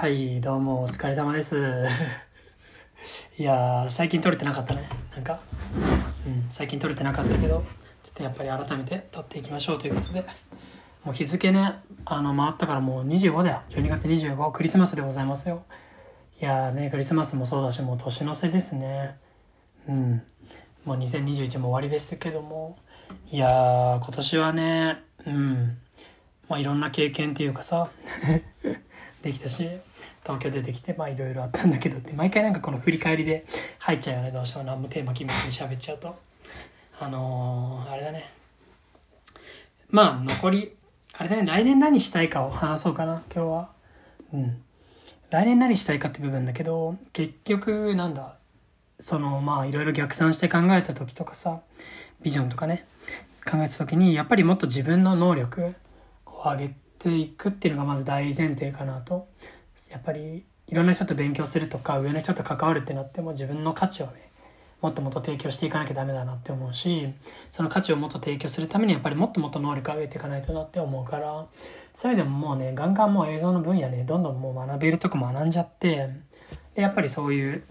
[0.00, 1.56] はい、どうもお疲れ様です。
[3.36, 4.88] いやー、最近撮れてなかったね。
[5.12, 5.40] なんか、
[6.24, 7.64] うん、最近撮れてなかったけど、
[8.04, 10.24] ちょっとやっぱり改めて撮っていきましょうということで、
[11.02, 13.62] もう日付ね、あの、回ったからもう25だよ。
[13.70, 15.64] 12月25、クリスマスでございますよ。
[16.40, 19.16] いやね、クリスマスもそうだし、もう年の瀬ですね。
[19.88, 20.22] うん。
[20.84, 22.78] もう2021も終わりですけども、
[23.32, 25.78] いやー、今年はね、うん。
[26.48, 27.90] まあいろんな経験っていうかさ、
[29.22, 29.68] できたし
[30.22, 33.44] 東京出てきてまあいろいろあったんだけどって毎回なんかこの振り返りで
[33.78, 34.30] 入っちゃうよね。
[34.30, 36.16] どうしても何もテーマ決めずに喋っちゃうと。
[37.00, 38.32] あのー、あれだね。
[39.90, 40.72] まあ残り
[41.14, 41.46] あれだね。
[41.46, 43.70] 来年何したいかを話そうかな今日は。
[44.32, 44.62] うん。
[45.30, 48.36] 来年何したいかって部分だけど結局なんだ
[48.98, 51.60] そのまあいろいろ逆算して考えた時とかさ
[52.22, 52.86] ビジョンとかね
[53.44, 55.74] 考えた時にやっぱりもっと自分の能力
[56.26, 59.28] を上げてていくっていうのがまず大前提かなと。
[59.90, 64.28] やっぱりいろんな人と勉強するとか上の人と関わるってなっても自分の価値をね
[64.80, 67.08] もっともっと提供していかなきゃダメだなって思うし
[67.50, 71.46] その価値をもっと提供するためにやっぱりもっともっと能力を上げていかないとなって思うから
[71.94, 76.10] そういう意味でももうねガンガンもう映像の分野ねどんどんもう学べるとこ学んじゃって
[76.74, 77.64] でやっぱりそういう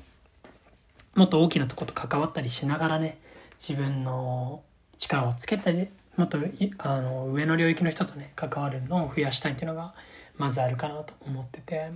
[1.16, 3.20] もっと大きなとこと関わったりしながらね
[3.60, 4.64] 自分の
[4.98, 6.40] 力をつけたりもっと
[6.80, 9.94] あの上の領域の人とね関わるのを増やしたいっていうのが
[10.38, 11.92] まずあるかなと思ってて、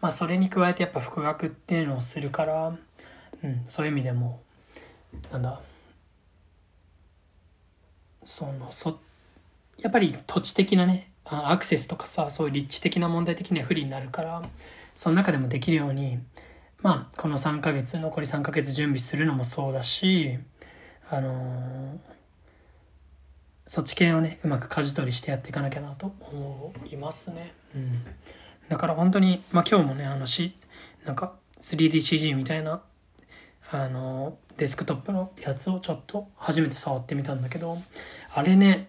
[0.00, 2.74] まあ、それに加えてやっぱ復学っていうのをするから、
[3.44, 4.40] うん、そういう意味でも
[5.30, 5.60] なんだ
[8.24, 8.98] そのそ
[9.78, 14.42] やっぱり土地的なねアクセスとかさそういう立地的な問題的には不利になるから
[14.94, 16.18] その中でもできるように
[16.80, 20.38] まあこの3ヶ月残り3ヶ月準備するのもそうだし
[21.10, 22.17] あのー
[23.68, 27.52] そっち系をねうまく舵取りしてやっていかなきゃなと思いますね。
[27.76, 27.92] うん、
[28.68, 30.56] だから本当に、まあ、今日もねあのし
[31.04, 32.80] なんか 3DCG みたいな
[33.70, 37.76] あのデスクトップのやつをちょっと初めて触ってみたんだけど
[38.34, 38.88] あれね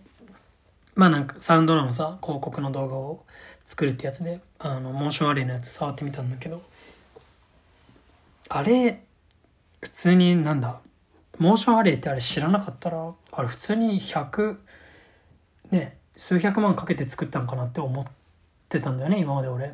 [0.95, 3.25] まあなんかサウンドのさ広告の動画を
[3.65, 6.61] 作るってやつであのモーションアレイのやつ触ってみたんだけど
[8.47, 9.03] あれ
[9.81, 10.79] 普通になんだ
[11.39, 14.57] モーションアレイってあれ知らなかったらあれ普通に100
[15.71, 18.05] ね数百万かけて作ったんかなって思っ
[18.67, 19.73] てたんだよね今まで俺。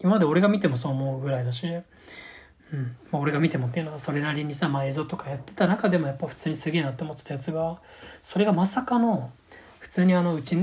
[0.00, 2.96] 今まで俺が見てもそう思うぐらいだし、うん。
[3.10, 7.78] まあ、俺が見てもっていうのはそれなりにさ、まあ、映像とかやってた中でもやっぱ普通にすげえなって思ってたやつが
[8.22, 9.30] それがまさかの
[9.78, 10.56] 普通にあのうち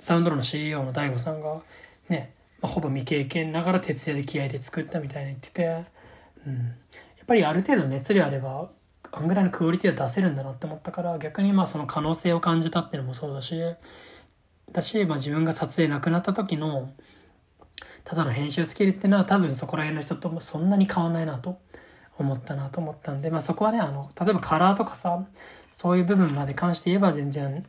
[0.00, 1.60] サウンドロの CEO の DAIGO さんが
[2.08, 5.84] ね、まあ、ほぼ未経験ながら徹夜で気合で作ったみたいに言ってて、
[6.46, 6.72] うん、や
[7.22, 8.70] っぱりある程度熱量あれば
[9.12, 13.60] あんぐらいのクオリティは出せるんだなって思ったから逆にまあその可能性を感じたっていうのもそうだし
[14.72, 16.92] だし、まあ、自分が撮影なくなった時の
[18.04, 21.58] ただの編集スキルっていうのは多分そこら辺の人ともそんなに変わんないなと
[22.18, 25.24] 思ったなと思ったんで、まあ、そこはねあの例えばカラーとかさ
[25.70, 27.64] そういう部分まで関して言えば全然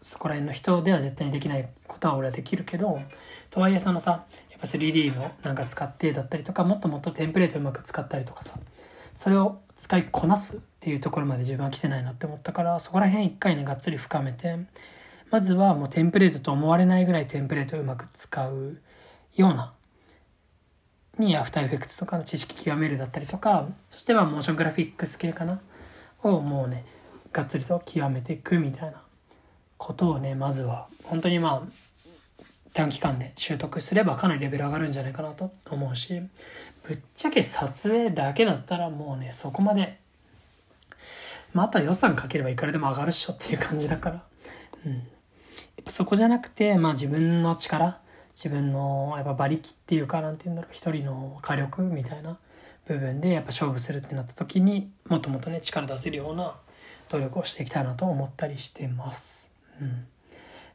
[0.00, 3.00] そこら辺の人では絶対にできないことは俺はできるけど
[3.50, 8.54] とはいえそのさやっぱ 3D のなんか使ってだったりとかもっともっとテンプレートうまく使ったりとかさ
[9.14, 14.56] それを使いこなすっていうところまで自分は来てないなって思ったからそこら辺一回ねがっつり深めて
[15.30, 18.78] まずはもうテンプレートと思われないぐらいテンプレートをうまく使う
[19.36, 19.72] ような
[21.18, 25.60] にアフターエフェクツとかの知識極めるだったりとかそしてまあモーショングラフィックス系かな？
[26.22, 26.84] をもうね
[27.32, 29.02] がっつりと極めていくみたいな
[29.76, 31.62] ことをねまずは本当にまあ
[32.74, 36.20] 短期間で習得すればかなりレベル上がるんじゃないかなと思うし
[36.86, 39.98] ぶっちゃけ撮影だけだったらもうねそこまで
[41.52, 44.22] また予算かければいくらでも上がるっしょっていう感じだから、
[44.84, 45.02] うん、やっ
[45.84, 47.98] ぱそこじゃなくてまあ自分の力
[48.34, 52.36] 自分のやっぱ馬力っていうかなんて言うんだろう一人の火力みたいな
[52.86, 56.56] 部分でやっぱ勝負するってなった時にもっともっとね力出せるような
[57.08, 59.48] 努力をしていきたいなと思ったりしてます。
[59.80, 60.06] うん。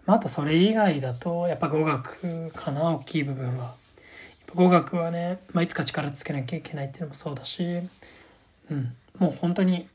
[0.06, 3.74] まあ、あとそれ以外だとやっぱ語学かな大きい部分は。
[4.56, 7.64] 語学はね、まあ、いつか力つけなきゃいけないっていうのもそうだし、
[8.72, 9.88] うん、もう本当に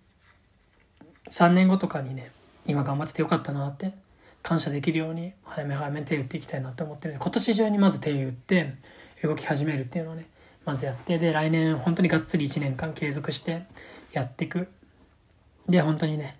[1.28, 2.30] 3年後とかにね
[2.66, 3.92] 今頑張っててよかったなって
[4.42, 8.74] 感謝できるように早め早め手打っていきたいなって思ってるんで今年中にまず手打って
[9.22, 10.26] 動き始めるっていうのをね
[10.64, 13.64] まずやってで来年本当にがっつり1年間継続して
[14.12, 14.68] やっていく
[15.68, 16.36] で本当にね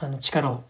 [0.00, 0.64] あの力を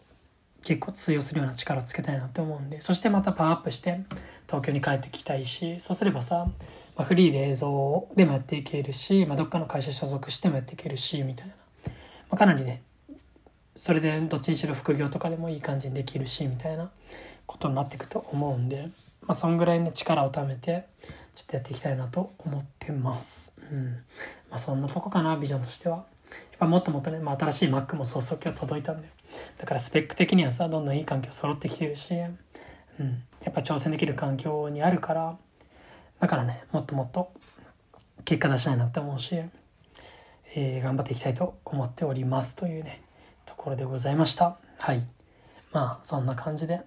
[0.63, 4.01] 結構通用するような力をつけたいなって思うんでそしてまたパワーアップして
[4.47, 6.47] 東京に帰ってきたいしそうすればさ、
[6.95, 11.91] まあ、フリーで映像でもやっていけるし、まあ、どっかの会社所属してもやっていけるしみたいな、ま
[12.31, 12.81] あ、かなりね
[13.75, 16.91] それでどっちにしろ副業とかでもいい感じにできるしみたいな
[17.45, 18.89] ことになっていくと思うんで、
[19.21, 20.85] まあ、そんぐらいね力を貯めて
[21.39, 23.53] ちょっとやっていきたいなと思ってます。
[23.71, 24.03] うん。
[24.49, 26.03] まあそんなとこかな、ビジョンとしては。
[26.51, 29.09] やっぱもっともっとね、まあ新しい Mac もそうそう今日届いたんで。
[29.57, 32.13] だからスペック的にはさ、どんどんいい環境揃ってきてるし、
[32.99, 33.23] うん。
[33.43, 35.37] やっぱ挑戦できる環境にあるから、
[36.19, 37.31] だからね、もっともっと
[38.25, 39.35] 結果出したいなって思うし、
[40.55, 43.01] えー頑張っていきたいと思っておりますというね、
[43.45, 44.57] ところでございました。
[44.77, 45.01] はい。
[45.71, 46.81] まあそんな感じで、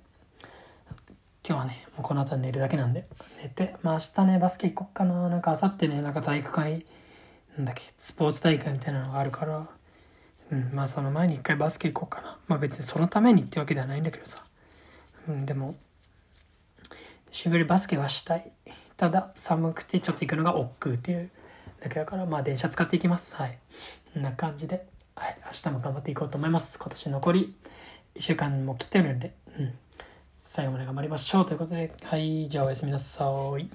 [1.46, 3.06] 今日はね、もうこの後は寝るだけなんで、
[3.42, 5.28] 寝て、まあ明日ね、バスケ行こっかな。
[5.28, 6.84] なんか明後日ね、なんか体育会、
[7.56, 9.66] なんだっけ、スポーツ大会みたいなのがあるから、
[10.50, 12.38] うん、まあその前に一回バスケ行こうかな。
[12.49, 14.44] まあ別にそのためにってわけではないんだけどさ。
[15.28, 15.76] うん、でも、
[17.31, 18.52] しぶりバスケはしたい。
[18.96, 21.31] ただ、寒くてちょっと行くのが億劫っていう
[21.82, 23.37] だけだから、まあ電車使っていきます。
[23.37, 23.58] はい。
[24.14, 26.78] こんな感じで、はい、明日も頑張っていこうと思います。
[26.78, 27.54] 今年残り
[28.16, 29.75] 1週間も切ってるんで、うん。
[30.44, 33.25] 最後まで頑張りましょうということで、はい、じゃあおやすみなさ
[33.58, 33.69] い。